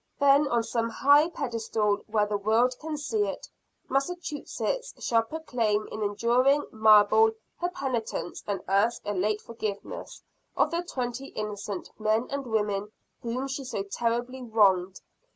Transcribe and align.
Then, 0.19 0.47
on 0.47 0.63
some 0.63 0.89
high 0.89 1.29
pedestal, 1.29 1.97
where 2.07 2.25
the 2.25 2.35
world 2.35 2.73
can 2.81 2.97
see 2.97 3.25
it, 3.27 3.47
Massachusetts 3.87 4.95
shall 4.97 5.21
proclaim 5.21 5.87
in 5.91 6.01
enduring 6.01 6.65
marble 6.71 7.33
her 7.59 7.69
penitence 7.69 8.43
and 8.47 8.61
ask 8.67 9.03
a 9.05 9.13
late 9.13 9.41
forgiveness 9.41 10.23
of 10.57 10.71
the 10.71 10.81
twenty 10.81 11.27
innocent 11.27 11.91
men 11.99 12.25
and 12.31 12.47
women 12.47 12.91
whom 13.21 13.47
she 13.47 13.63
so 13.63 13.83
terribly 13.83 14.41
wronged. 14.41 15.01